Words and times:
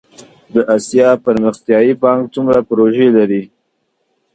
د 0.53 0.55
اسیا 0.75 1.09
پرمختیایی 1.25 1.93
بانک 2.03 2.23
څومره 2.35 2.59
پروژې 2.69 3.07
لري؟ 3.17 3.43